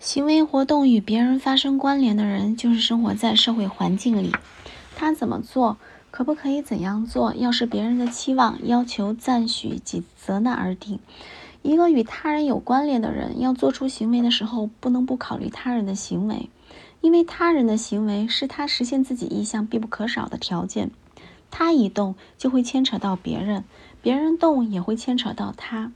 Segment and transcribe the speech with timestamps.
[0.00, 4.34] 行为活动与别人发生关联的人，就是生活在社会环境里。
[4.96, 5.76] 他怎么做，
[6.10, 11.00] 可不可以怎样做，要视别人的期望、要求、赞许及责难而定。
[11.60, 16.48] 一个与他人有关联的人，要做出行为的时候，不能不考虑他人的行为，
[17.02, 20.90] 因为他人的行为是他实现自己意向必不可少的条件。
[21.50, 23.64] 他一动，就会牵扯到别人；
[24.00, 25.92] 别人动，也会牵扯到他。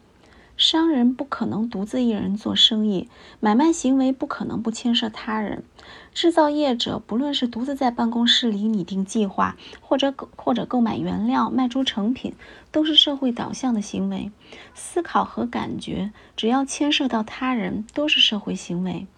[0.57, 3.09] 商人不可能独自一人做生意，
[3.41, 5.64] 买卖行为不可能不牵涉他人。
[6.12, 12.35] 制造业者不论是独自在办公室里拟定计划，或者购或者购买原料卖出成品，
[12.71, 14.31] 都是社会导向的行为。
[14.75, 19.09] 思考和感觉只要牵涉到他人，都是社会行为，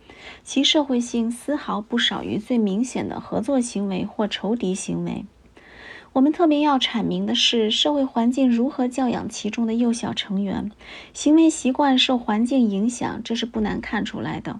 [0.42, 5.26] 其社会性丝毫不少于最明显的合作行为或仇敌行为。
[6.16, 10.72] 我们特别要阐明的是，社会环境如何教养其中的幼小成员，
[11.12, 14.58] 行为习惯受环境影响，这是不难看出来的。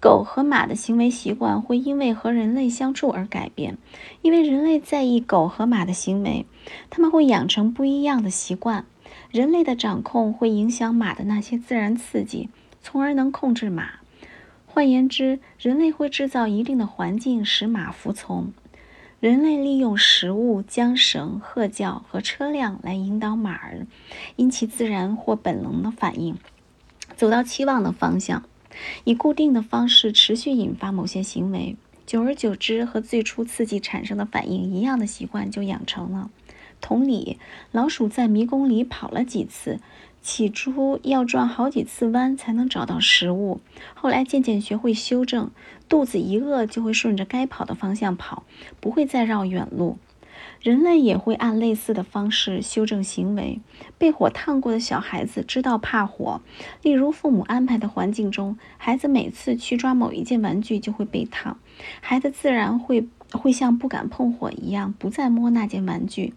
[0.00, 3.78] 狗和马的行为习惯会因为和人类相处而改变，
[4.20, 6.44] 因为人类在意狗和马的行为，
[6.90, 8.84] 他们会养成不一样的习惯。
[9.30, 12.50] 人类的掌控会影响马的那些自然刺激，
[12.82, 13.92] 从而能控制马。
[14.66, 18.52] 换言之，人类会制造一定的环境，使马服从。
[19.20, 23.88] 人类利用食物、缰绳、鹤叫和车辆来引导马儿，
[24.36, 26.36] 因其自然或本能的反应，
[27.16, 28.44] 走到期望的方向，
[29.02, 31.76] 以固定的方式持续引发某些行为。
[32.06, 36.30] 久而久之，和最初刺激产生的反应一样的习惯就养成了。
[36.80, 37.40] 同理，
[37.72, 39.80] 老鼠在迷宫里跑了几次。
[40.20, 43.60] 起初要转好几次弯才能找到食物，
[43.94, 45.50] 后来渐渐学会修正，
[45.88, 48.44] 肚子一饿就会顺着该跑的方向跑，
[48.80, 49.96] 不会再绕远路。
[50.60, 53.60] 人类也会按类似的方式修正行为。
[53.96, 56.40] 被火烫过的小孩子知道怕火，
[56.82, 61.58] 例如父母安排的环境中，孩子每次去抓某一件玩具就会被烫，
[62.00, 66.34] 孩子自然会会像不敢碰火一样，不再摸那件玩具。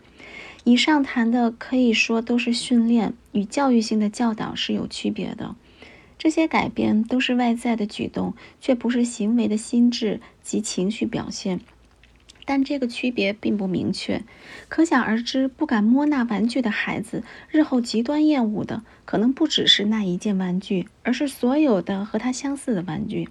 [0.63, 5.55] 以上谈的可以说都是训练与教育性的教导是有区别的。
[6.17, 11.61] 这些改变都是外在的举动，却不是行为的心智及情绪表现。
[12.45, 14.23] 但这个区别并不明确，
[14.67, 23.29] 可想而知，不敢摸那玩具的孩子，日后极端厌恶的可能不只是那一件玩具，而是所有的和他相似的玩具。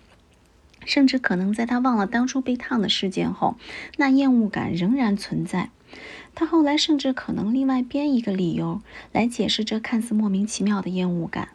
[0.85, 3.57] 甚至可能在他忘了当初被烫的事件后，
[3.99, 5.71] 那厌恶感仍然存在。
[6.35, 8.81] 他后来甚至可能另外编一个理由
[9.13, 11.49] 来解释这看似莫名其妙的厌恶感。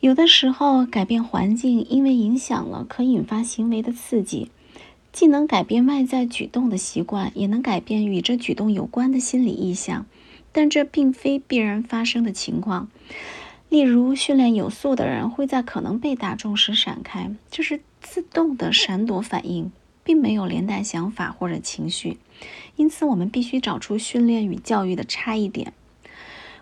[0.00, 4.50] 有的时候，改变环境因为影响了可引发行为的刺激，
[5.12, 10.06] 既能改变外在举动的习惯，也能改变与这举动有关的心理意向。
[10.52, 12.88] 但这并非必然发生的情况。
[13.68, 19.70] 例如，训练有素的人会在可能被打中时闪开，这是自动的闪躲反应，
[20.10, 22.18] 并没有连带想法或者情绪。
[22.74, 25.72] 因此，我们必须找出训练与教育的差异点。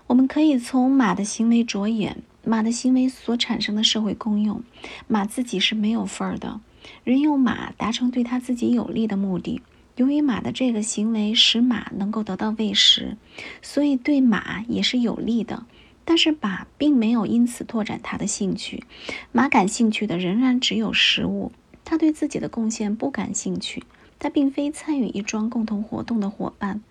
[0.06, 4.62] 我们可以从马的行为着眼，马的行为所产生的社会功用。
[5.06, 6.60] 马自己是没有份儿的，
[7.04, 9.62] 人用马达成对他自己有利的目的。
[9.97, 13.16] 由于马的这个行为使马能够得到喂食，
[13.62, 15.65] 所以对马也是有利的。
[16.04, 18.84] 但是马并没有因此拓展他的兴趣，
[19.32, 21.53] 马感兴趣的仍然只有食物，
[21.88, 23.82] 他对自己的贡献不感兴趣。
[24.19, 26.82] 他并非参与一桩共同活动的伙伴。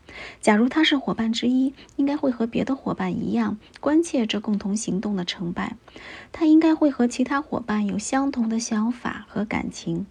[0.42, 5.76] 假如他是伙伴之一，应该会和别的伙伴一样关切这共同行动的成败。
[6.32, 10.08] 他应该会和其他伙伴有相同的想法和感情。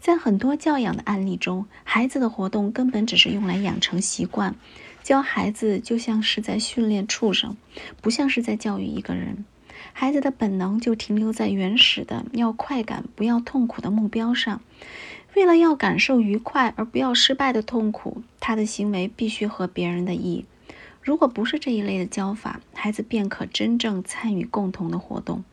[0.00, 4.54] 在很多教养的案例中，孩子的活动根本只是用来养成习惯。
[5.02, 7.56] 教孩子就像是在训练畜生，
[8.02, 9.46] 不像是在教育一个人。
[9.92, 14.60] 孩子的本能就停留在原始的要快感不要痛苦的目标上。
[15.34, 20.44] 为了要感受愉快而不要失败的痛苦，他的行为必须合别人的意。
[21.02, 25.44] 如果不是这一类的教法，孩子便可真正参与共同的活动。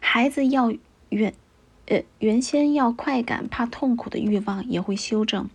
[0.00, 0.72] 孩子要
[1.08, 1.34] 原
[1.86, 5.50] 呃原先要快感怕痛苦的欲望也会修正。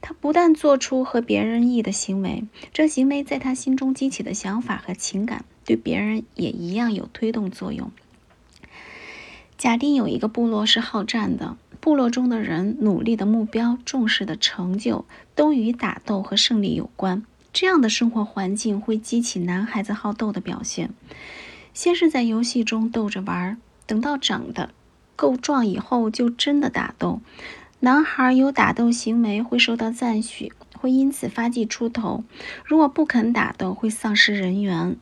[0.00, 7.90] 他不但做出和别人意的行为，这行为在他心中激起的想法和情感，对别人也一样有推动作用。
[9.56, 15.04] 假定有一个部落是好战的，部落中的人努力的目标、重视的成就，
[15.34, 17.24] 都与打斗和胜利有关。
[17.52, 20.90] 这样的生活环境会激起男孩子好斗的表现。
[21.74, 23.56] 先是在游戏中斗着玩，
[23.86, 24.70] 等到长得
[25.14, 27.20] 够壮以后，就真的打斗。
[27.80, 32.24] 男孩有打斗行为会受到赞许，会因此发迹出头；
[32.64, 34.96] 如果不肯打斗，会丧失人缘，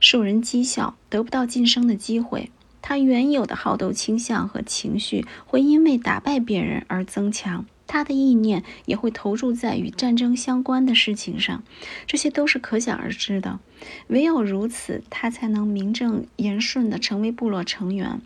[0.00, 2.50] 受人讥笑，得不到晋升的机会。
[2.80, 7.66] 他原有的好斗倾向和情绪会因为打败别人而增强。
[7.86, 11.62] 他的意念也会投注在与战争相关的事情上，
[12.06, 13.60] 这些都是可想而知的。
[14.06, 18.22] 唯有如此，他才能名正言顺地成为部落成员。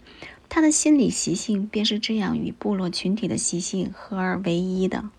[0.48, 5.10] 他的心理习性便是这样与部落群体的习性合而为一的。